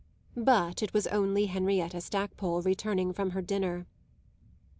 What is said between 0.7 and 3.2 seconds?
it was only Henrietta Stackpole returning